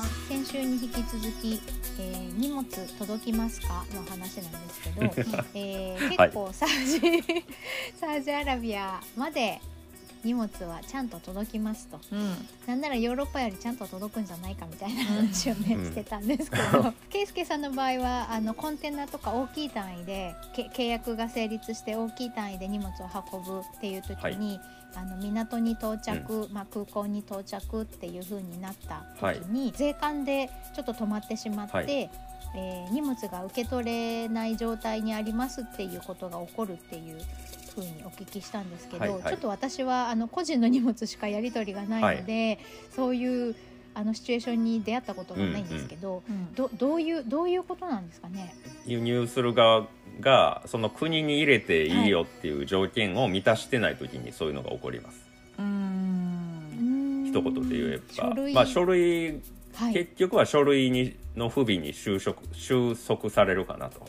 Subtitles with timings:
[0.43, 1.61] 先週に引き続き、
[1.99, 2.63] えー荷物
[2.97, 3.85] 届きますか？
[3.93, 5.03] の話なんですけど、
[5.53, 6.99] えー結構サウジ、
[7.99, 9.61] サウジアラビアまで
[10.23, 11.99] 荷物はちゃんと届きますと。
[12.11, 12.47] うん。
[12.67, 22.93] なんならヨーロッパよりちゃんと届くんじゃないかみたいな話をね、うんしてたんですけど 圭介さんの場合はあのコンテナとか大きい単位でけ契約が成立して大きい単位で荷物を
[23.33, 24.59] 運ぶっていう時に、
[24.95, 31.89] あの港に到着、まあ、空港に到着っていう風になった時に、税関でちょっと止まってしまって、はい。
[31.89, 37.21] えー荷物が受け取れない状態にありますっていうことが起こるっていう
[37.73, 42.59] ふうにお聞きしたんですけど、はいはいちょっと私はあの個人の荷物しかやり取りがないので、
[42.95, 43.55] そういう
[43.93, 48.55] あのシチュエーションに出会ったことがないんですけど、うんどどういうどういうことなんですかね？
[48.85, 49.87] 輸入する側
[50.19, 55.25] がその国に入れていいよっていう条件を満たしてない時にそういうのが起こります。
[55.59, 59.41] うん一言で言えば、書類まあ書類
[59.73, 64.05] はい、結局は書類にの不備に収束収束されるかなと。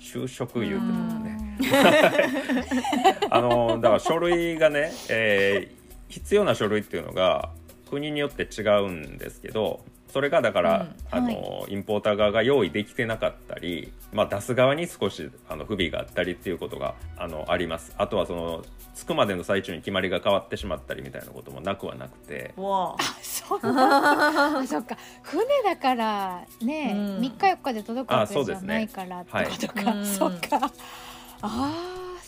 [0.00, 1.47] 就職言うてもね。
[3.30, 5.78] あのだから書類がね、えー
[6.08, 7.50] 必要な書類っていうのが
[7.90, 11.18] 国によって違うんですけどそれがだから、うん。
[11.18, 17.94] あのインポーター側が用意できてなかったり、まあ、出す側に少しあの不備があったりっていうことがあのあります。
[17.98, 18.64] あとはその
[18.96, 22.54] 着くまでの最中に決まりが変わってしまったりみたいなこともなくはなくて。
[22.56, 23.02] わあ。
[23.22, 24.96] そっか。
[25.22, 27.18] 船だからね、うん。
[27.18, 28.66] 3日4日で届くわけじゃあそうですね。
[28.66, 28.88] ない。
[28.88, 30.72] からってことか、はいそっか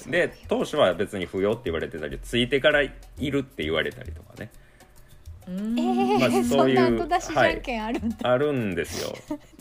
[0.09, 4.51] で当初は別に不要って言われてたりついてからいるって言われたりとかね。
[5.49, 5.79] うん。
[5.79, 7.85] えーまあそそういうんな後出しじゃんけん
[8.23, 9.15] あるんですよ。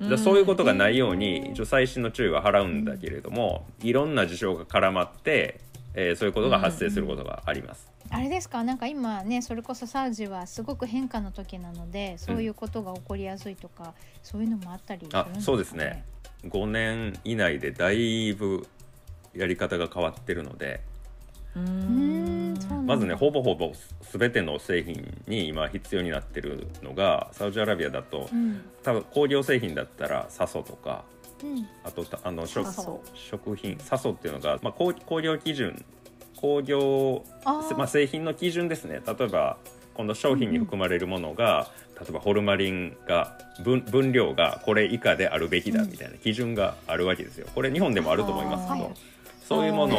[0.00, 0.18] 辛い。
[0.18, 5.60] そういうことがないように一応細心の注意は払うんだけれどもいろんな事象が絡まって、
[5.94, 7.90] えーそういうことが発生することがあります。
[8.10, 8.62] あれですか？
[8.64, 16.04] なんか今ねそれこそサウジはすごく変化の時なのでそういうことが起こりやすいとか、そういうのもあったりするんあですか、ね、そうですね。
[16.44, 18.66] 5年以内でだいぶ
[19.34, 20.80] やり方が変わってるので。
[22.84, 23.72] まずねほぼほぼ
[24.12, 28.60] 全ての製品に今必要になってるのがサウジアラビアだとうん。
[28.82, 31.04] 多分工業製品だったらサソとか
[31.42, 31.66] うん。
[31.84, 32.68] あとたあの食
[33.14, 35.84] 食品サソっていうのが、まあ、工工業基準
[36.36, 37.24] 工業
[37.76, 39.00] まあ、製品の基準ですね。
[39.06, 39.56] 例えば
[39.94, 47.46] この商品に含まれるものが、例えばホルマリンが分分量がこれ以下であるべきだみたいな基準があるわけですよ。
[47.54, 48.94] これ日本でもあると思いますけど、はい
[49.48, 49.98] そういうもの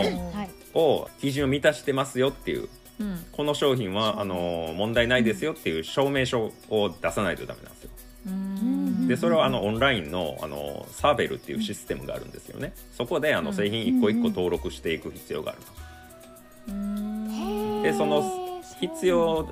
[0.74, 2.68] を基準を満たしてますよっていう
[3.00, 3.26] うん。
[3.32, 7.90] この商品はあの問題ないですよっていう証明書を出さないとダメなんですよ。
[8.28, 9.08] うん。
[9.08, 12.74] でそれはあのオンラインのあのサーベルっていうシステムがあるんですよね。
[12.98, 13.56] そこであのうん。
[13.56, 15.68] 製品一個一個登録していく必要があると。
[16.70, 17.84] うん。
[17.84, 19.50] でその必要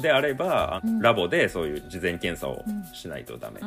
[0.00, 1.00] であれば、うん。
[1.00, 2.64] ラボでそういう事前検査を
[2.94, 3.60] しないとダメ、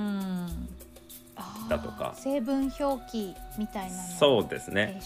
[1.70, 2.14] だとか。
[2.16, 5.00] 成分表記みたいなのそうですね。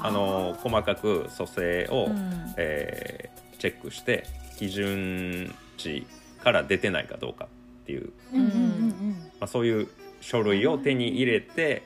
[0.00, 2.54] あの細かく組成を、うん。
[2.56, 4.26] えーチェックして
[4.58, 6.06] 基準値
[6.42, 9.88] から出てないかどうかっていう、うんうんうんまあ、そういう
[10.20, 11.82] 書類を手に入れて、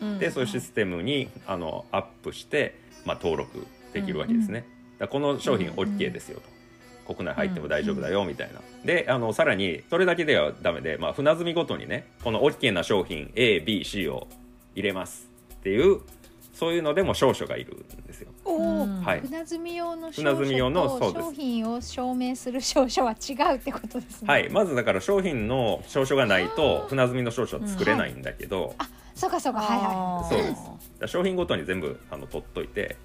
[0.00, 0.18] うん。
[0.18, 4.66] でそういうシステムにあのアップして、まあ、登録できるわけですね。
[4.98, 6.57] だからこの商品うん OK ですよと。
[7.08, 8.60] 国内入っても大丈夫だよみたいな。
[8.84, 14.28] であのさらにそれだけではダメで、まあ、船積みごとにねこの OK な商品 ABC を
[14.74, 16.00] 入れますっていう
[16.52, 18.30] そういうのでも証書がいるんですよ。
[18.44, 19.00] おお、うん。
[19.00, 19.20] はい。
[19.20, 21.24] 船積み用の証船積み用の書とそうです。
[21.26, 24.28] 商品を証明する証書は違うってことですね。
[24.28, 28.74] はい、まずだから商品の証書がないと船積みの証書は作れないんだけど、
[29.14, 29.60] そうかそうか。
[29.60, 30.42] はいはそう
[31.00, 31.12] です。
[31.12, 32.96] 商品ごとに全部あの取っといて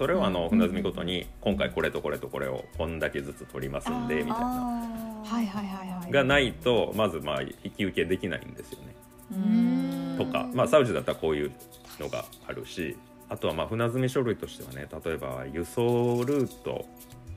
[0.00, 4.82] それをあのうん船積みごとに今回これとこれとこれをこんだけずつ取りますんでみたいな。
[5.30, 6.10] あいはいはいはいはい。
[6.10, 8.94] がないとまずまあ引き受けできないんですよね。
[9.30, 10.14] うん。
[10.16, 11.52] とか、まあ、サウジだったらこういう
[11.98, 12.96] のがあるし
[13.28, 16.86] あとはまあ船積み書類としてはね例えば輸送ルート、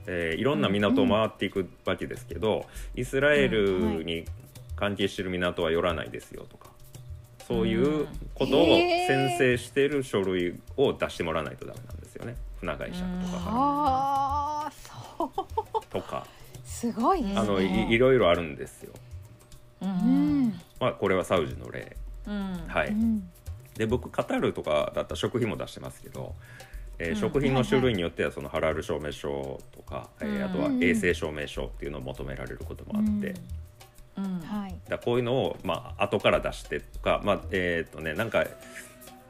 [0.06, 2.64] えーいろんな港を回っていくわけですけど、
[2.96, 4.24] イスラエルに
[4.74, 6.72] 関係してる港は寄らないですよとか。
[7.46, 15.30] そういうことを宣誓している書類を出してもらわないとダメなんですよね船会社とかかああそう。
[15.74, 16.26] らとか。
[16.64, 17.40] すごいですね。
[17.40, 18.92] あのいいろいろあるんですよ。
[19.82, 20.44] ううん。
[20.48, 21.96] んまあこれはサウジの例。
[22.26, 22.64] うん。
[22.66, 23.28] はい、うん。
[23.76, 26.34] で僕カタールとかだったら食費も出してますけど、
[26.98, 27.16] えーうん。
[27.16, 33.34] 食品の種類によってはそのハラール証明書とか、えーうんあとは衛生証明書っていうのを求められることもあって、
[34.16, 34.24] うん。
[34.24, 34.40] うん。
[34.40, 34.70] はい。
[34.70, 38.44] だからこういうのを、まあ後から出してとか、まあえっとね、なんか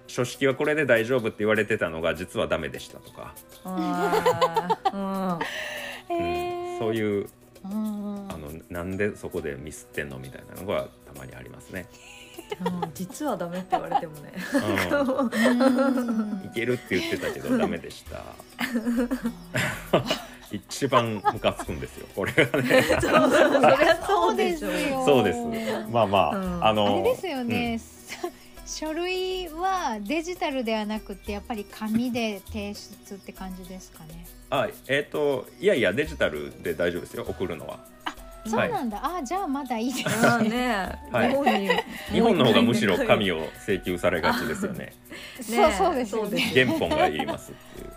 [0.07, 3.35] 書式はこれで大丈夫って言われてたのが実はダメでしたとか、
[3.65, 3.75] うん。
[6.79, 7.29] そういう
[7.65, 11.87] あのなんでそこでミスってんのみたいなのがたまにありますね。
[12.95, 14.33] 実はダメって言われてもね。
[16.45, 18.23] いけるって言ってたけどダメでした。
[20.53, 22.83] 一番ムカつくんですよこれがね。
[24.07, 24.71] そうですよ。
[25.05, 25.39] そうです。
[25.91, 26.65] まあまあ、うん。
[26.67, 27.81] あのあれですよね、
[28.67, 34.27] 書類はデジタルではなくてやっぱり紙で提出って感じですかね。
[34.51, 37.79] あえっ、といやいやデジタルで大丈夫ですよ送るのは。
[38.47, 40.51] そうなんだ、あじゃあまだいいですあーね。
[40.51, 41.31] ね、はい
[42.13, 44.93] 日本の方がむしろ紙を請求されがちですよね。
[45.41, 46.65] そうそうですよそうですね。
[46.67, 47.93] 原本がいりますっていう。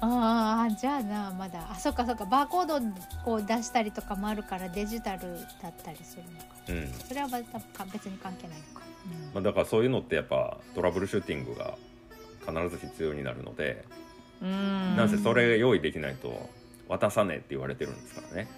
[0.00, 2.80] ああじゃあなまだあそっかそっかバーコード
[3.24, 5.22] こう出したりとかもあるからデジタル
[5.60, 6.57] だったりするのか。
[6.68, 6.92] うん。
[7.06, 8.82] それは別に関係ないのか。
[9.34, 11.74] まあだからそういうのってやっぱトラブルシューティングが
[12.46, 13.84] 必ず必要になるので、
[14.42, 16.48] うんなんせそれが用意できないと
[16.88, 18.48] 渡さねえって言われてるんですからね。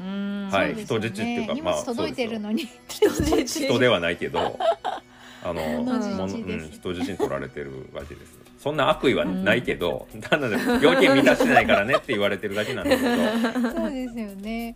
[0.00, 2.68] うんはいね人質っていうか荷まあ物届いてるのに。
[2.88, 4.58] 人質人ではないけど、
[5.42, 8.38] あのうん、人質に取られてるわけです。
[8.58, 10.48] そんな悪意はないけど、 ただ
[10.80, 14.74] 要件満たしてないからねって言われてるだけなんだけど、そうですよね。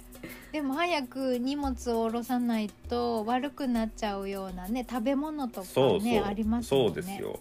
[0.52, 6.88] でも早く荷物を下ろさないと悪くなっちゃうようなね食べ物とかそうねそう、ありますもんね。
[6.88, 7.38] そうですよ。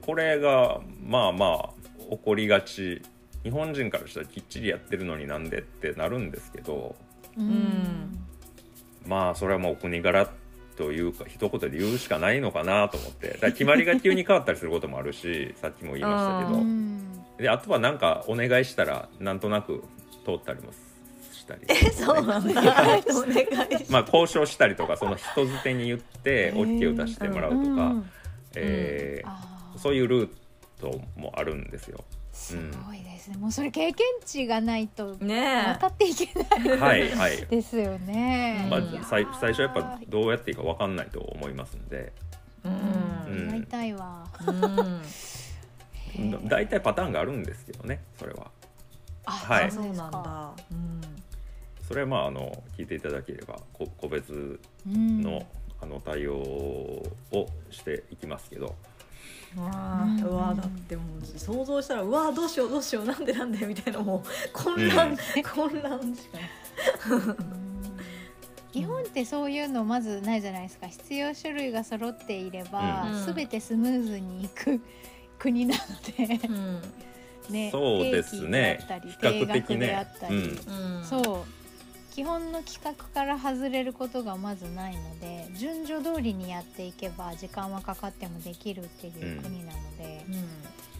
[0.00, 1.70] これがまあまあ
[2.10, 3.02] 起こりがち。
[3.42, 6.94] 日本人からしたらきっちりやってるのになんでってなるんですけど、
[7.36, 8.16] うん。
[9.04, 10.30] まあそれはもうお国柄
[10.76, 19.82] というか一言で言うしかないのかなと思ってだ決まりが急に変わったりすることもあるし さっきも言いましたけうどんであとはなんかお願いしたらなんとなく
[20.24, 20.70] 通ったりも
[21.60, 28.10] したりえそうなんだお願いしまあ交渉したりとかその人づてに言って OK を出してもらうとか、うん
[28.56, 29.78] えーあー。
[29.78, 30.30] そういうルー
[30.80, 32.04] トもあるんですよ。
[32.32, 32.56] す
[32.86, 33.36] ごいですね。
[33.36, 36.78] もうそれ経験値がないとね渡っていけない。
[36.78, 37.46] はいはい。
[37.46, 38.66] ですよね。
[38.70, 39.04] まあうん。
[39.04, 42.12] 最最初やっぱどうやっていいか分かんないと思いますんで、
[42.64, 42.70] うう
[43.34, 43.46] ん。
[43.48, 44.26] んやりたいわ。
[44.46, 44.54] うん。
[44.54, 46.48] へー。
[46.48, 48.50] 大体パターンがあるんですけどねそれは。
[49.24, 49.70] あ、はい。
[49.70, 49.86] そう。
[49.92, 50.52] なんだ。
[50.70, 50.91] うん
[51.92, 55.20] それはまああの聞いていただければこ個別うん。
[55.20, 55.46] の,、
[55.78, 57.04] あの対応を
[57.70, 58.74] していきますけど、
[59.54, 65.16] うわーうわーだってもう想像したらうわーどうしようどうしようなんでなんでみたいなもう混乱、うん。
[65.42, 66.38] 混乱しか
[68.72, 70.86] 日本ってそういうのまずないじゃないですか。
[70.86, 73.24] 必要書類が揃っていれば、うん。
[73.26, 74.80] すべてスムーズにいく
[75.38, 75.82] 国なの
[76.16, 76.80] で、うん。
[77.52, 78.78] ね、そうですね。
[78.80, 81.04] 定期であったり比較的定額であねったり、うん。
[81.04, 81.61] そう
[82.14, 90.26] 基本の規格から外れることがまずないので順序通りにやっていけば時間はかかってもできるっていう国なので、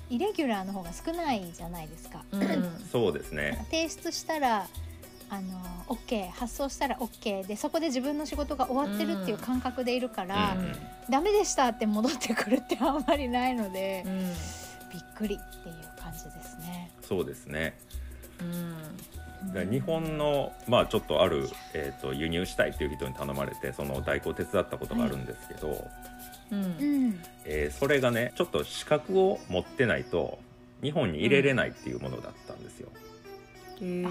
[0.09, 2.25] イレギュラーの方が少ないじゃないですか。
[2.33, 2.43] うん。
[2.43, 2.87] うん。
[2.91, 3.67] そうですね。
[3.71, 4.67] 提出したら
[5.29, 10.77] あの OK 発送したら OK でそこで自分の仕事が終わってるっていう感覚でいるから、うん。
[11.11, 14.33] ダメでしたって戻ってくるってあんまりないので、うん。
[14.91, 16.91] びっくりっていう感じですね。
[17.03, 17.75] そうですね。
[18.41, 19.22] うん
[19.71, 25.89] 日本のまあちょっとある、えー、と輸入したいっていう人に頼まれてその代行を手伝ったことがあるんですけど、
[26.53, 26.65] うん。
[26.65, 30.39] うん、えーそれがねちょっと資格を持ってないと
[30.83, 32.89] 日本に入れれないっていうものだったんですよ、
[33.81, 34.11] へーあ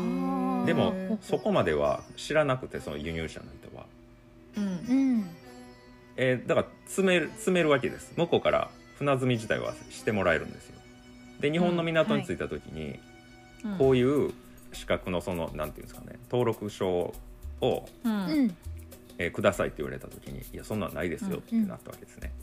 [0.64, 3.86] ーでもうんそこまでは知らなくてその輸入者の人は、
[4.58, 4.64] うん。
[4.64, 4.68] う
[5.20, 5.30] ん、
[6.18, 8.14] えーだから詰める詰めるわけです。
[8.18, 10.76] 向こうから船積み自体はしてもらえるんですよ。
[11.40, 13.00] で日本の港に着いた時に、
[13.80, 14.32] こういう
[14.74, 17.14] 資格のそのなんていうんですかね登録証
[17.62, 18.12] を、うん。
[18.12, 18.56] ううんん、
[19.18, 22.34] えーくださいって言われた時にいやそんなんないですよってなったわけですね、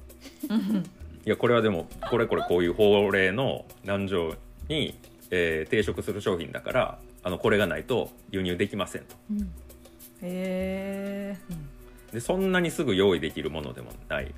[0.48, 0.76] うん。
[0.78, 0.82] い
[1.24, 4.34] やこれはでもこれこれこういう法令の難条
[4.68, 4.98] に、
[5.30, 9.16] えー抵触する商品だからあのこれがないと輸入できませんと。
[9.30, 9.46] うん、へ
[10.22, 11.36] え
[12.12, 14.34] でそんなにすぐ用意できるものでもない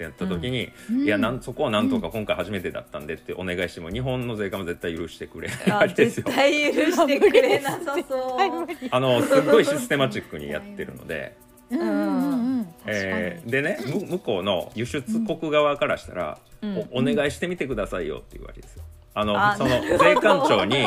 [0.00, 1.04] ってなった時に、うん。
[1.04, 5.50] いやなんそこはなんとか今回初めてだったんでってお願いしても日本の税関も絶対許してくれ。
[5.66, 6.24] ない ですよ。
[6.26, 8.68] 絶対許してくれなさそう。
[8.90, 11.36] あのすっごいシステマチックにやってるので、
[11.70, 16.78] うんえーでねむ向こうの輸出国側からしたら、うん。
[16.92, 18.84] おお願いしてみてくださいよっていうわけですよ。
[19.12, 20.84] あのあその税関庁に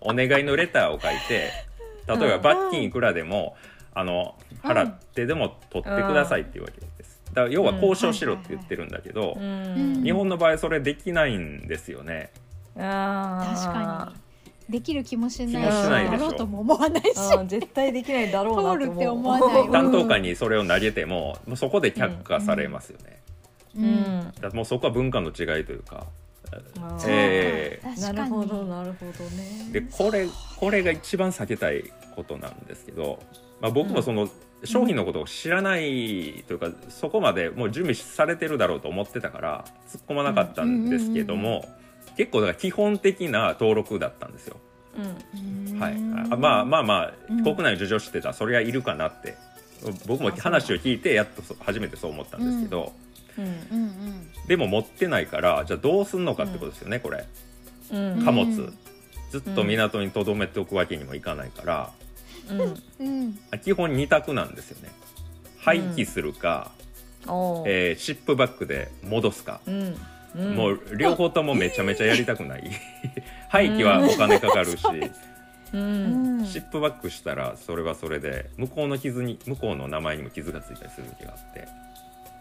[0.00, 1.50] お願いのレターを書いて
[2.08, 3.56] 例えば罰金いくらでも
[3.94, 6.93] あの払ってでも取ってくださいっていうわけです。
[7.34, 10.02] だから要は交渉しろって言ってるんだけど、うん。
[10.04, 12.30] 日本の場合それできないんですよね。
[12.76, 13.54] あー。
[13.54, 14.12] 確か
[14.68, 14.72] に。
[14.72, 15.52] できる気もしない。
[15.52, 16.24] 気もしないでしょ。
[16.24, 17.14] やろうとも思わないし。
[17.48, 19.62] 絶対できないだろうなって思わない。
[19.62, 23.20] うん担当官にそれを投げてももうそこで却下されますよね。
[23.76, 23.86] ううん。
[23.86, 26.06] んだもうそこは文化の違いというか。
[26.80, 28.00] あー。
[28.00, 29.72] なるほどなるほどね。
[29.72, 33.18] でこれこれが一番避けたいことなんですけど、
[33.60, 34.28] まあ、僕もその
[34.64, 41.68] 商品のことを知らないというか、そこまでもう準備されてるだろうと思ってたから突っ込まなかったんですけども、
[42.16, 44.56] 結構だから基本的な登録だったんですよ。
[44.96, 45.78] うん。
[45.78, 45.94] はい、
[46.30, 47.42] あまあまあまあ、うん。
[47.42, 49.36] 国内の事情知ってたらそれはいるかなって。
[50.06, 52.92] 僕も話を聞いてやっとそ初めてそう思ったんですけど、
[54.48, 57.26] でも持ってないからじゃあどうすんのかってことですよね、これ。
[57.92, 58.24] うん。
[58.24, 58.78] 貨物、うん。
[59.30, 61.90] ずっと港に留めておくわけにもいかないから、
[62.50, 62.60] うん。
[63.00, 64.92] うん基本2択なんですよね。
[65.58, 66.72] 廃棄するか、
[67.26, 69.96] おーえーシップバックで戻すか、うん。
[70.36, 70.54] うん。
[70.56, 72.70] もう両方ともめちゃめちゃやりたくない。
[73.48, 74.84] 廃棄はお金かかるし、
[75.72, 76.42] ううん。
[76.42, 81.68] んシップバックしたらそれはそれで向こうの傷に向こうの名前にも傷がついたりする時があって。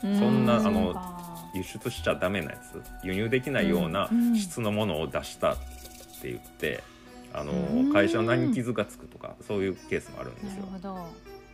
[0.04, 0.20] うん。
[0.20, 1.34] そんなあのか。
[1.56, 4.36] 輸出しちゃダメなやつ輸入できないようなうん。
[4.36, 5.56] 質のものを出したっ
[6.22, 6.84] て言って
[7.34, 7.94] あのうん。
[7.94, 10.66] 会社の何に傷がつくとかそういうケースもあるんですよ。
[10.66, 10.82] なる。
[10.82, 10.96] ほ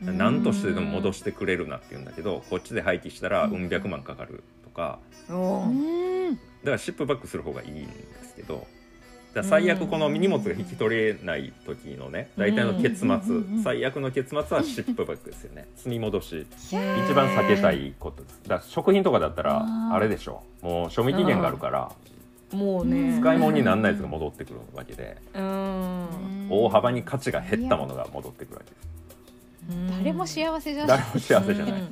[0.06, 0.12] ど。
[0.14, 5.00] 何としてでも戻してくれるなって言うんだけどこっちで廃棄したらうんうん百万かかるとか。
[5.28, 7.92] だからシップバックする方がいいんで
[8.24, 8.66] すけど
[9.34, 13.62] だ最悪この荷物が引き取れない時のね大体の結末うん。
[13.64, 15.68] 最悪の結末はシップバックですよね。
[15.76, 16.36] 積み戻し。
[16.38, 18.40] へ一ー番避けたいことです。
[18.44, 20.44] だから食品とかだったらあれでしょ。
[20.62, 21.92] もう賞味期限があるから
[22.54, 23.20] もうね。
[23.20, 25.18] 使い物にならないやつが戻ってくるわけで。
[25.34, 26.48] うん。
[26.50, 28.90] 大幅に価値が減ったものが戻ってくるわけです。
[29.98, 30.98] 誰も幸せじゃない。
[30.98, 31.82] 誰も幸せじゃない、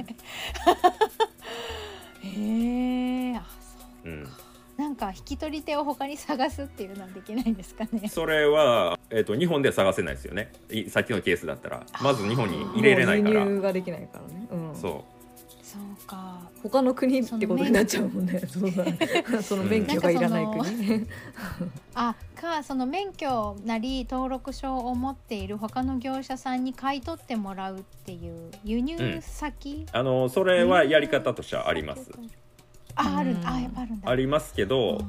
[2.24, 3.46] へえあ
[4.04, 4.28] そううん、
[4.78, 8.08] なんか引き取り手を他に探すっていうのはできないんですかね。
[8.10, 10.52] それは、えー、と日本では探せないですよね。
[10.72, 11.86] いさっきのケースだったら。
[12.02, 13.42] まず日本に入れれないから。
[13.42, 15.06] 輸入ができないからね、うん、そ
[15.68, 16.40] そうか。
[16.64, 18.40] 他の国ってことになっちゃうもんね。
[18.40, 18.62] そ
[19.44, 21.06] その免許がいらない国。
[21.94, 32.12] あかその免許なり登録証を持っている他の業者さんに買い取ってもらうっていう輸入先、うあのそれはやり方としてはあります、
[32.96, 34.10] ああるうんあやっぱあるんだ。
[34.10, 35.02] ありますけど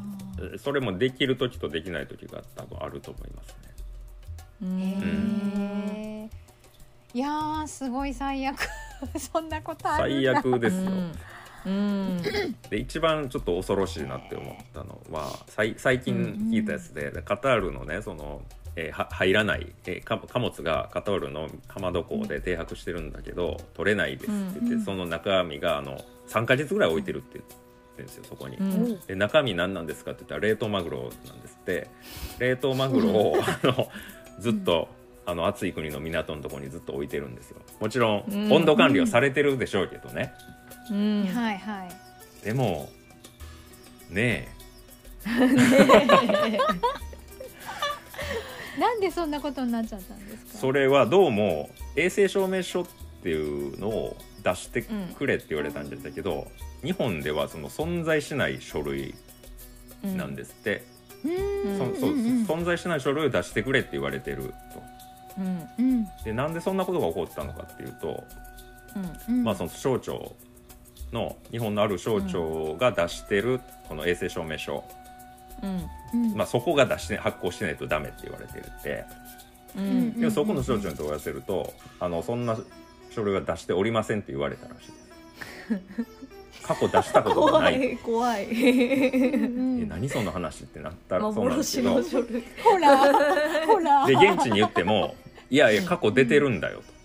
[0.58, 3.74] それもできる時とできない時が多分あると思いますね。
[4.62, 4.80] うん。
[4.80, 6.38] へえ
[7.14, 8.58] いやーすごい最悪
[9.18, 10.90] そんなことあるん最だ悪ですよ、
[11.66, 12.22] うん。
[12.70, 18.42] で一番ちょっと恐ろしいなって思ったのは最最近聞いたやつで、カタールのねその、
[18.76, 27.54] えーは入らない、えーか貨物がカタールのハマド港で停泊してるんだけど取れないですって言って、うんその中身があの3ヶ月ぐらい置いてるって言って
[27.98, 28.56] るんですよそこに。
[28.56, 29.00] うん。
[29.00, 31.88] で中身何なんですかって言ったら冷凍マグロなんですって。
[32.38, 33.88] 冷凍マグロをあの
[34.38, 34.88] ずっと、
[35.28, 37.58] あの暑い国の港のところにずっと置いてるんですよ。
[37.80, 38.50] もちろんうん。
[38.52, 40.32] 温度管理はされてるでしょうけどね、
[40.90, 41.26] うん。
[41.26, 42.44] はいはい。
[42.44, 42.88] でも
[44.08, 44.48] ね
[48.78, 50.50] なんでそんなことになっちゃったんですか？
[50.54, 52.86] えそれはどうも衛生証明書っ
[53.22, 53.34] てい
[53.74, 54.82] うのを出して
[55.18, 56.50] くれって言われたんだけど、
[56.82, 59.14] 日本ではその存在しない書類
[60.02, 60.84] なんですって、
[61.24, 61.94] うーん。
[61.94, 62.44] そそううんうん。
[62.46, 64.82] 存在しない書類を出してくれって言われてると。
[65.38, 65.68] うん。
[65.78, 68.24] うんでなんでそんなことが起こったのかっていうと、
[69.28, 69.44] うん。
[69.44, 70.34] まあ、その省庁
[71.12, 74.84] の日本のある省庁が出してるこの衛生証明書、
[75.62, 75.88] うん。
[76.14, 79.04] うんまあ、そこが出して発行してないとダメって言われてるって。
[79.76, 79.86] ううん。
[80.08, 82.58] んでもそこの省庁に問い合わせるとあのそんな
[83.10, 84.88] 書類は出しておりませんって言われたらしい。
[84.88, 84.94] で
[86.54, 88.44] す過去出したことがな怖いい怖い。
[88.44, 92.20] うんえ何その話ってなったらそうなんです幻けど。
[92.20, 92.44] の書類。
[92.62, 92.98] ほら
[93.66, 94.06] ほら。
[94.06, 95.14] で現地に言っても
[95.50, 96.98] いやいや過去出てるんだよと。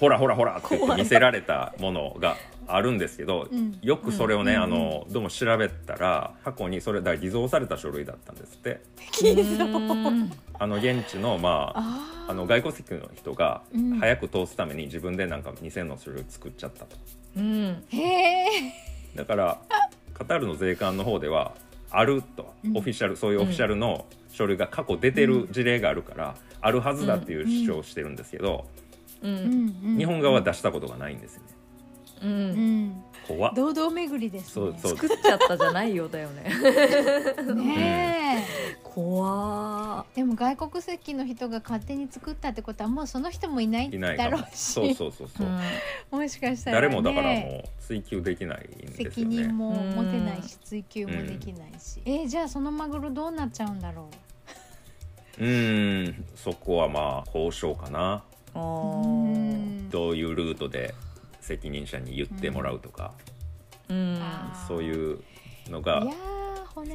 [0.00, 2.36] ほらほらほらって言って見せられたものが
[2.66, 3.78] あるんですけど、うん。
[3.80, 8.80] よくそれをね、うんあのどうも調べたら過去にそれだから偽造された書類だったんですって。
[9.22, 13.98] うんあの現地のまあああの外国籍の人がうん。
[14.00, 16.96] 早く通すために自分でなんか偽の書類を作っちゃったと。
[17.36, 17.42] うん。
[17.44, 18.46] ーへえ
[19.14, 19.58] だから
[20.14, 21.54] カタールの税関の方では
[21.92, 22.76] あると、うん。
[22.78, 26.34] オフィシャルそういうオフィシャルの書類が過去出てる事例があるから、
[26.66, 28.66] あるはずだっていう主張をしてるんですけど、
[29.22, 29.34] ううん。
[29.66, 29.98] んうん。
[29.98, 31.46] 日本側は出したことがないんですよね。
[32.22, 32.84] ううん。
[32.88, 33.04] ん。
[33.26, 33.54] 怖っ。
[33.54, 34.50] 堂々巡りですね。
[34.52, 34.96] そうそう。
[34.96, 36.42] 作っちゃったじゃないよだよね。
[37.54, 38.76] ねえ。
[38.82, 44.30] 怖でも外国籍の人が勝手に作ったってことはもうその人もいないいないかも。
[44.30, 44.72] だろうし。
[44.72, 49.36] そうそうそうそう、もしかしたら、ね、誰もだからもう追求できないんです責よね。
[49.48, 56.24] 任も持てないし追求もできないし、えーじゃあそのマグロどうなっちゃうんだろうーん。
[56.34, 58.22] そこはまあ交渉かな。
[58.54, 60.94] どういうルートで
[61.40, 63.12] 責任者に言ってもらうとか、
[63.88, 64.20] うん。
[64.66, 65.20] そういう
[65.68, 66.06] のが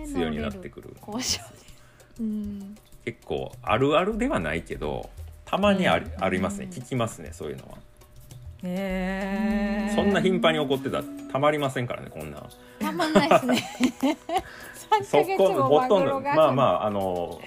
[0.06, 0.96] 必要になってくる。
[1.08, 1.40] 交渉。
[1.40, 1.72] で
[2.22, 2.78] うん。
[3.06, 5.10] 結構あるあるではないけど
[5.46, 6.24] たまにあり,、うん。
[6.24, 6.66] ありますね。
[6.66, 7.78] うん聞きますねそういうのは、
[8.64, 9.94] へえ。
[9.96, 12.50] そんな頻繁に起こってたらたまりませんからねこんなん。
[12.80, 13.64] たまんないですね。
[14.92, 17.40] 3そヶ月こほとんどまあまああの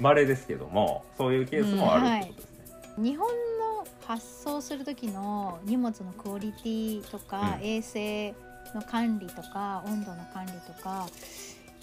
[0.00, 7.66] 稀ですけどもそういうケースもあるってことですね、日本の発送する時の荷物のクオリティとか、うん。
[7.66, 8.34] 衛生
[8.74, 11.06] の管理とか温度の管理とか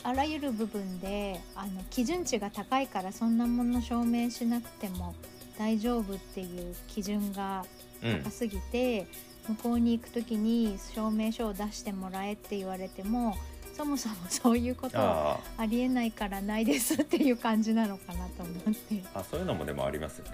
[0.03, 5.15] あらゆる部分であの基準値が高いからそんなもの証明しなくても
[5.57, 7.65] 大丈夫っていう基準が
[8.03, 8.23] うん。
[8.23, 9.07] 高すぎて、
[9.47, 13.35] 向こうに行く時に証明書を出してもらえって言われても
[13.75, 19.03] そもそもそういうことはあありえないからないですっていう感じなのかなと思って。
[19.13, 20.31] ああそういうのもでもありますよね。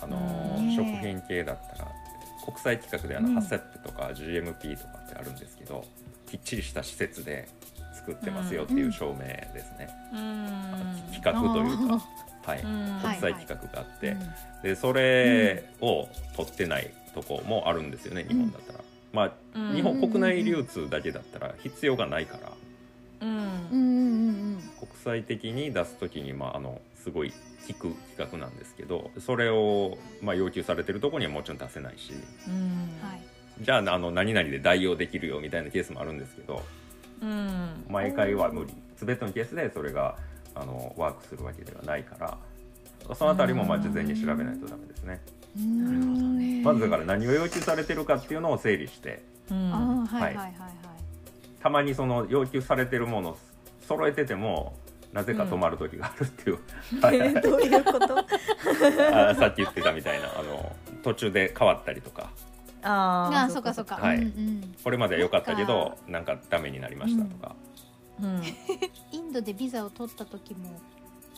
[0.00, 1.88] あのうん食品系だったら
[2.44, 3.34] 国際規格であの、うん。
[3.34, 5.84] ハセップとか GMP とかってあるんですけど
[6.30, 7.48] きっちりした施設で
[7.94, 10.50] 作ってますよっていう証明ですね、うん。
[11.08, 12.02] 規格というか、
[12.44, 13.00] はい、うん。
[13.00, 14.20] 国際規格があって、うん
[14.62, 18.80] でそれを取ってないとこもあるんですよね日本だったら、
[19.16, 19.74] まあうん。
[19.74, 22.52] 日本うん国内流通だけだったら必要がないから。
[23.22, 23.28] うん。
[23.28, 32.12] うんうんうん国際的に出す時に、まあ、あのすごい効く規格なんですけどそれを、まあ、要求されてるところにはもちろん出せないし。
[32.46, 32.54] うん。
[33.02, 33.20] はい。
[33.62, 36.62] じゃああの何々で代用できるよみたいなケースもあるんですけど
[37.22, 37.84] うん。
[37.88, 38.74] 毎回は無理。
[38.96, 40.16] 全てのケースでそれが
[40.54, 45.20] あのワークするわけではないからそのあたりもまあ事前に調べないとダメですね。
[45.56, 46.62] なるほどね。
[46.62, 49.22] まずだから何を要求されてるかっていうのを整理して。
[49.50, 49.70] うん。
[50.06, 50.46] はいははいいはい。
[50.60, 50.72] はい
[51.62, 53.38] たまにその要求されてるものを
[53.88, 54.76] 揃えてても
[55.12, 56.58] なぜか止まる時があるっていう、
[57.02, 58.18] はいえーどういうこと？
[59.12, 60.28] あさっき言ってたみたいな。
[60.38, 62.30] あの途中で変わったりとか。
[62.82, 64.18] ああーそうかそうか、はい。
[64.18, 67.56] うんうん、これまでは良かったけどなんかダメになりましたとか、
[68.22, 68.42] うん。
[69.10, 70.80] インドでビザを取った時も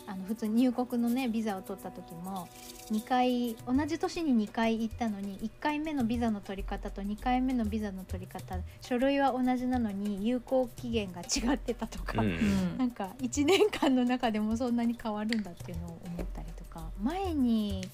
[0.08, 2.48] あの普通に入国のねビザを取った時も
[2.90, 12.78] 2回同じ年に2回行ったのに1回目のビザの取り方と2回目のビザの取り方書類は同じなのに有効期限が違ってたとか、うんうん。
[12.78, 17.86] なんか1年間の中でもそんなに変わるんだっていうのを思ったりとか前に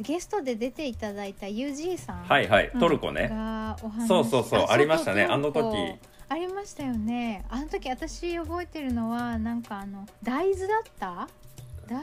[0.00, 2.80] ゲストで出ていただいた UG さんはいはいうん。
[2.80, 5.98] トルコね、がお話そうそうそうありましたねあの時。
[6.30, 7.44] ありましたよね。
[7.48, 11.28] あの時私覚えてるのはなんかあの大豆だった
[11.88, 12.02] 大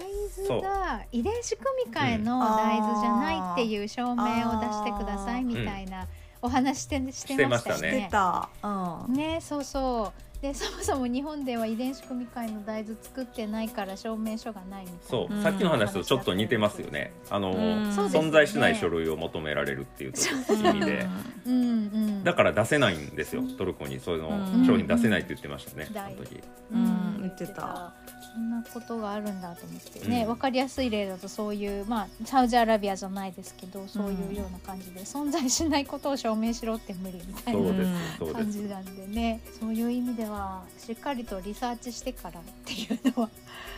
[0.50, 6.08] 豆が遺伝子組み換えの大豆じゃないっていう証明を出してくださいみたいな
[6.42, 9.08] お話してしてましたよしてまね。
[9.08, 9.14] うん。
[9.14, 10.42] ねそうそう。
[10.42, 15.02] でそもそも日本では遺伝子組み換えの大豆作ってないから証明書がないみたいな。
[15.10, 15.42] そう、うん。
[15.42, 17.14] さっきの話とちょっと似てますよね。
[17.30, 17.56] あの、うん。
[17.90, 21.08] 存在しない書類を求められるっていう意味で。
[21.48, 22.24] うんうん。
[22.24, 23.44] だから出せないんですよ。
[23.58, 24.66] トルコにそういうのうん。
[24.68, 25.98] 商品出せないって言ってましたね、うん。
[25.98, 26.44] あの時。
[26.72, 27.18] うん。
[27.22, 27.94] 言ってた
[28.36, 30.28] そんなことがあるんだと思ってね、うん。
[30.28, 43.30] 分かりやすい例だとそういうまあサウジアラビアじゃないですけどそういうような感じで、存在しないことを証明しろって無理みたいな感じなんでねそういう意味ではしっかりとリサーチしてからっていうのは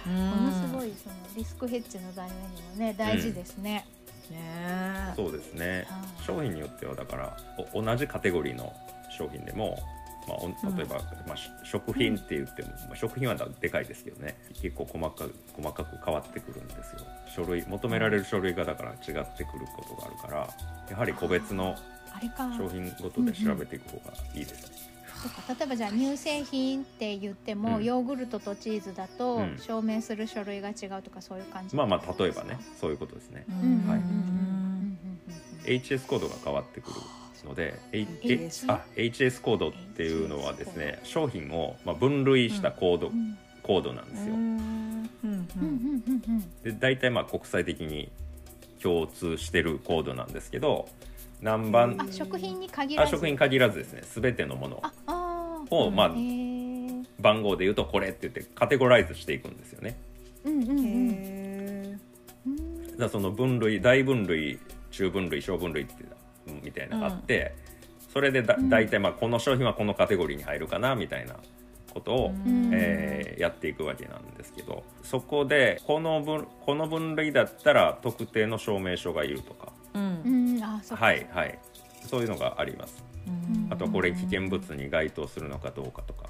[0.07, 3.85] ものすごいそのリスクヘッジのためにもね大事ですね。
[4.31, 5.13] ね。
[5.15, 5.85] そうですね。
[5.89, 6.25] はい。
[6.25, 7.37] 商品によってはだから
[7.73, 8.73] お同じカテゴリーの
[9.17, 9.77] 商品でも、
[10.27, 14.37] まあ例えば、まあ、し食品って言っても、まあ、食品はでかいですけどね。
[14.61, 16.99] 結構細かく細かく変わってくるんですよ。
[17.33, 20.49] 書類求められる書類がだから違ってくることがあるから
[20.89, 21.75] やはり個別の
[22.13, 22.51] あれか。
[22.57, 24.75] 商品ごとで調べていく方がいいですね、
[25.21, 25.53] そうか。
[25.53, 27.83] 例えばじゃあ乳製品って言っても、うん。
[27.83, 29.57] ヨーグルトとチーズだとうん。
[29.59, 33.45] 証明する書類が違うとかそういう感じまあまあ例えばねそういうことですね。
[33.47, 33.59] はい。
[33.59, 34.37] うんうん
[35.67, 36.95] HS コードが変わってくる
[37.45, 43.37] ので、H- HS あ HS コードっていうのはですね商品をまあ分類したコード、うん。
[43.63, 44.35] コードなんですよ。
[46.63, 48.09] で大体まあ国際的に
[48.81, 50.87] 共通してるコードなんですけど
[51.41, 53.09] 何番あ食品に限らず。
[53.09, 54.03] あ食品限らずですね。
[54.15, 54.83] 全てのもの
[55.69, 55.91] を。
[55.91, 56.15] まあ
[57.19, 59.97] 番号で言うとこれって言ってカテゴライズしていくんですよね。
[60.45, 62.87] うんうんうん。
[62.91, 64.59] だからその分類大分類
[64.91, 66.05] 中分類小分類って
[66.63, 67.55] みたいなのがあって、
[68.13, 68.69] それでだうん。
[68.69, 71.35] 大体まあこの商品はこのカテゴリーに入るかなみたいな
[71.93, 72.71] ことを、ん。
[72.73, 79.71] えーやっていくわけなんですけどそこでこの分この分類だったら特定の証明書がいるとか。
[79.93, 80.59] ううん。
[80.59, 81.59] はいはい。
[82.07, 83.03] そういうのがあります。
[83.27, 83.67] うん。
[83.71, 86.29] あとはこれ危険物に該当するのかどうかとか。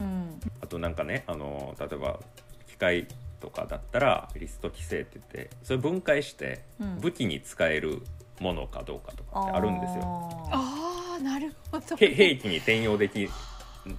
[0.00, 0.40] うん。
[0.60, 2.20] あとなんかねあの例えば
[2.68, 3.08] 機械
[3.40, 7.00] とかだったらリスト規制って言ってそれ分解してうん。
[7.00, 8.02] 武器に使える
[8.40, 10.00] ものかどうかとかってあるんですよ。
[10.00, 11.96] よああなるほど。
[11.96, 13.28] へ兵器に転用でき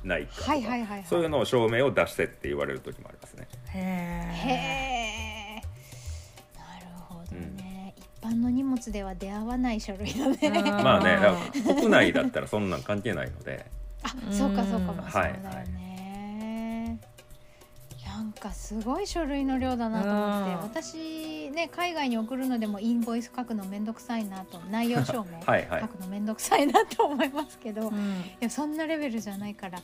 [0.04, 1.06] ないかとか、はいはいはいはい。
[1.08, 3.48] そういうのを証明を出してって言われる時もありますね。
[3.74, 3.82] へへ
[5.58, 5.62] え
[6.58, 10.38] なるほどね、一般の荷物では出会わない書類だね。
[10.42, 10.84] うん。
[10.84, 11.38] まあねだか
[11.70, 13.66] ら国内だったらそんなん関係ないので。
[14.04, 14.92] あそうかそうか。
[14.92, 15.12] もうん。
[15.12, 15.34] そうだよ
[15.68, 17.00] ね、
[18.06, 20.80] なんかすごい書類の量だなと思って。
[20.80, 20.84] うん。
[20.84, 20.98] 私
[21.52, 25.40] ね海外に送るのでもインボイス書くのめんどくさいなと内容証明
[25.80, 28.24] 書くのめんどくさいなと思いますけど、いうん。
[28.40, 29.82] やそんなレベルじゃないからい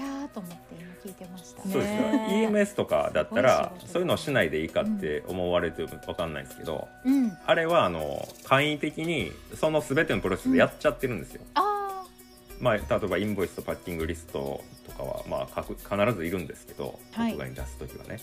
[0.00, 1.72] やーと思って今聞いてました、ね。
[1.72, 2.00] そうですよ。
[2.10, 7.36] ね EMS とかだったらそういうのをしないでいいかって思われてる分かんないですけど、うん。
[7.44, 11.42] あれはあの簡易的にその全てのプロセスでやっちゃってるんですよ。
[11.54, 12.04] あ
[12.60, 17.32] まあ、例えばインボイスとパッキングリストとかは、まあ、書く必ずいるんですけどはい。
[17.32, 18.18] 国外に出す時はね、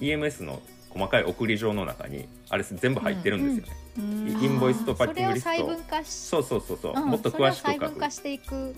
[0.00, 0.60] EMS の
[0.96, 5.50] 細かい送り状の中にあれ全部入ってるんですよね、うんーインボイスとパッキングリスト。
[5.50, 7.78] それを細分化しそうそうそうそう、うんもっと詳しく書
[8.50, 8.76] く。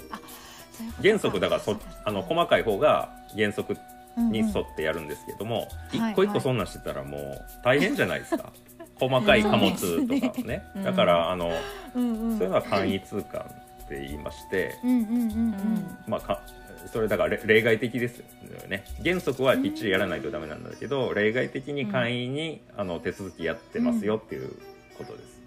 [1.02, 3.76] 原則だからそあの細かい方が原則
[4.16, 5.98] に沿うんうんってやるんですけども、うん。
[6.10, 8.52] 一個一個そんなんしてたらもう大変じゃないですか。
[8.96, 10.64] 細かい貨物とかをね。
[10.76, 11.52] うんだからあの、
[11.94, 12.38] うんうん。
[12.38, 13.40] そういうのは簡易通関
[13.84, 15.98] って言いまして、うんうんうんうん。
[16.06, 16.40] まあ、か
[16.86, 18.24] それだかられ例外的ですよ
[18.68, 18.84] ね。
[19.02, 24.54] 原則はきっちりやらないとダメなんだけど、例外的に簡易に、あの手続きやってますよっていう
[24.96, 25.40] ことです、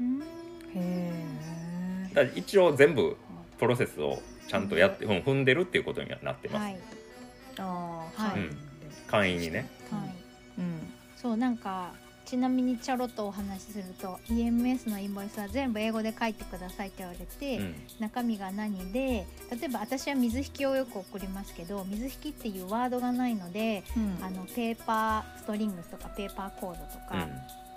[0.00, 0.22] うん。
[0.74, 1.26] へ
[2.14, 3.16] だから一応全部
[3.58, 6.72] プロセスをちゃんとやって、うん、踏んでるっていうことにはなってます、はい。
[6.74, 6.78] ー
[7.58, 8.40] あーはい。
[8.40, 8.56] うん。
[9.06, 9.68] 簡易にね。
[9.90, 10.60] はい。
[10.60, 10.92] うん。
[11.16, 11.92] そうなんか
[12.28, 17.74] ちなみにちょろっとお話しすると EMS のインボイスは全部英語で書いてくださいって言われて、うん。
[18.00, 24.18] 中身が何で例えば私は水引きをよく送りますけど水引きっていうワードがないので、うん。
[24.22, 27.26] あのペーパーストリングスとかペーパーコードとか、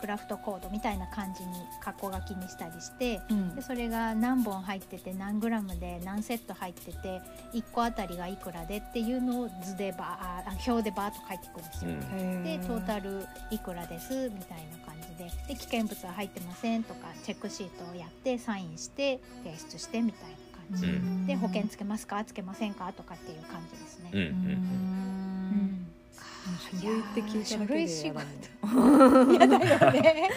[0.01, 3.55] クラフトコードみたいな感じに括弧書きにしたりしてうん。
[3.55, 7.21] でそれが何本入ってて何グラムで何セット入ってて
[7.53, 11.91] 1個あたりがいくらでっていうのを図でバーあ表でバーっと書いていくんですよ。
[11.91, 12.43] うん。
[12.43, 15.21] でトータルいくらですみたいな感じで。
[15.47, 20.35] で危険物は入ってませんとかチェックシートをやってサインして提出してみたいな
[20.77, 21.27] 感じ、うん。
[21.27, 22.23] で保険つけますか？
[22.25, 22.91] つけませんか？
[22.93, 24.09] とかっていう感じですね。
[24.13, 25.20] うんううんん
[26.61, 27.83] 書類って聞いただけで
[29.33, 30.29] 嫌だもん嫌だよね。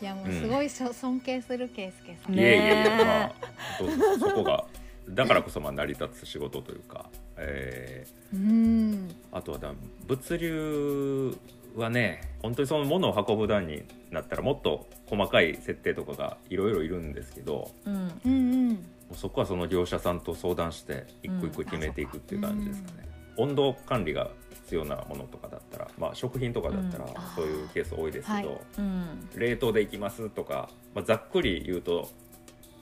[0.00, 2.34] いやもうすごいそ尊敬するケイスケさん。
[2.34, 4.64] いえいえいえねえまあそこが
[5.08, 7.06] だからこそまあ成り立つ仕事というか、
[7.36, 8.40] えうん。
[8.40, 9.72] ーあとはだ
[10.06, 11.36] 物流
[11.76, 18.68] はね本当にその物を運ぶ段になったらもっと細かい設定とかがいろいろいるんですけどうんうんうん。
[18.72, 18.76] も
[19.12, 24.30] うそこはその業者さんと相談して一個一個決めていくっていう感じですかね、温度管理が
[24.72, 27.12] 必要なものとかだったらまあ食品とかだったらうん。
[27.36, 28.58] そういうケース多いですけど、はい。
[28.78, 29.28] うん。
[29.36, 32.08] 冷凍でいきますとか、まあ、ざっくり言うと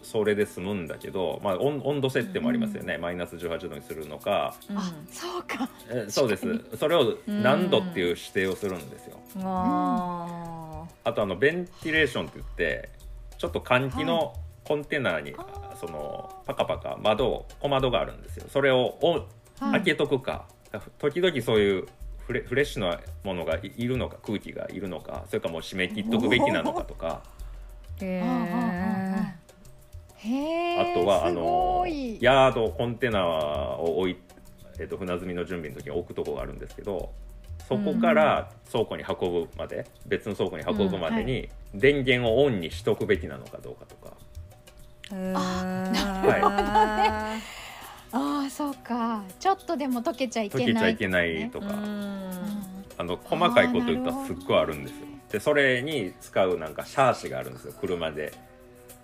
[0.02, 4.54] それで済むんだけど、まあ、温温度設定もありますよね、マイナス18度にするのか。
[4.74, 5.68] あ、そうか。
[5.90, 6.46] えそうです。
[6.78, 9.42] それを何度っていう指定をするんですよ、うん。
[9.44, 12.88] ああとあのベンティレーションって言って
[13.36, 18.46] ちょっと換気のコンテナに、あそのパカパカ窓を小窓があるんですよ。
[18.48, 19.26] それをお
[19.58, 19.72] はい。
[19.72, 20.46] 開けとくか、
[20.98, 21.86] 時々そういう
[22.26, 27.22] フレフレッシュなものがいいるのか空気がいるのかそれかもう締め切っとくべきなのかとか。
[28.00, 29.40] ー。
[30.22, 31.86] へあとはあすの
[32.20, 34.16] ヤードコンテナを置い、
[34.78, 37.12] えっと船積みの準備の時に置くとこがあるんですけど
[37.66, 44.12] そこから倉庫に運ぶまで別の倉庫に運ぶまでに電源をオンにしとくべきなのかどうかとか、
[45.12, 46.22] あな
[47.36, 47.59] る
[48.12, 49.22] ああ、そうか。
[49.38, 50.66] ちょっとでも溶けちゃいけない。
[50.66, 51.66] 溶けちゃいけないとか。
[52.98, 55.06] あの細かいこと言ったらすっごいあるんですよ。
[55.32, 58.32] でそれに使うなんかシャーシがあるんですよ車で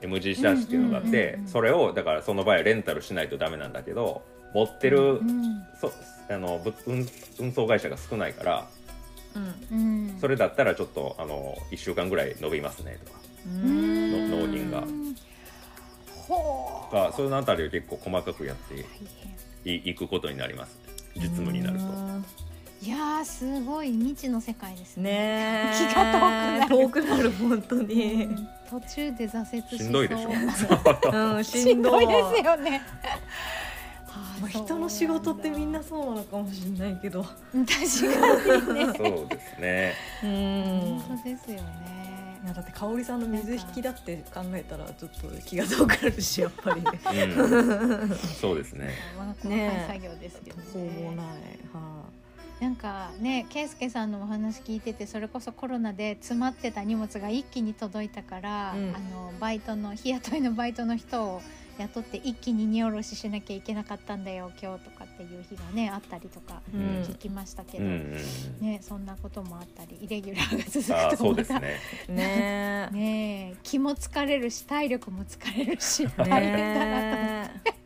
[0.03, 5.93] MG シャーシっていうのがあっうんうんてうんうんそれをだからその場合はレンタルしないとダメなんだけど持ってる、うんそ
[6.29, 7.07] あのぶ運
[7.39, 8.69] 運送会社が少ないから
[9.71, 10.19] うんうん。
[10.21, 14.83] それだったらちょっとあの1週間ぐらい伸びますねとかうんの納品が
[16.29, 16.95] ほう。
[16.95, 18.85] がそのあたりを結構細かくやって。
[19.67, 20.79] いいくことになります。
[21.17, 21.85] 実務になると。
[22.83, 25.11] いいやーすごい未知の世界ですね。
[25.11, 26.69] ね気が遠くなる。
[26.69, 28.25] 遠くなる本当に。
[28.25, 28.49] うん。
[28.71, 29.79] 途中で挫折しそう。
[29.79, 30.31] しんどいでしょ。
[31.11, 32.07] うんししんどい。
[32.07, 32.83] んどいですよね。
[34.07, 37.25] は あまあ、人の仕事ってみんなそうなのかもしれないけど。
[37.25, 38.87] 確かにね。
[38.95, 39.95] そうですね。
[40.23, 41.01] うん。
[41.09, 42.06] 本当ですよね
[42.47, 48.17] いやだって香織さんの水引きだって考えたらちょっと気が遠くなるしやっぱりうん。
[48.41, 48.91] そうですね。
[49.19, 50.65] まあ細ねかい作業ですけどね。
[50.73, 51.27] ほぼない。
[51.75, 52.05] は
[52.61, 58.95] なんかね圭介さんのお話聞いててそれこそコロナで詰まってた荷物が一気に届いたから、うん。
[58.95, 61.43] あのバイトの日雇いのバイトの人を
[61.79, 66.81] 雇って一気に荷下ろししなきゃいけなかったんだよ今日とかっていう日がねあったりとかうん。
[67.03, 68.17] 聞きましたけど、うんうん
[68.61, 71.77] ねそんなこともあったりイレギュラーが続くとまたね
[72.09, 72.89] いね。
[72.93, 76.07] ねえ気も疲れるし体力も疲れるしえ。
[76.17, 77.77] 大変だなとね